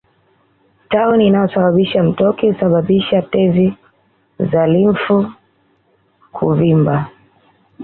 [0.89, 3.73] Tauni inayosababisha mtoki husababisha tezi
[4.51, 5.31] za limfu
[6.31, 7.09] kuvimba